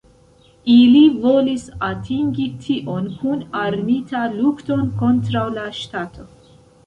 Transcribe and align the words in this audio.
Ili 0.75 1.01
volis 1.25 1.65
atingi 1.87 2.47
tion 2.63 3.11
kun 3.19 3.43
armita 3.63 4.23
lukton 4.39 4.83
kontraŭ 5.03 5.47
la 5.61 5.67
ŝtato. 5.83 6.27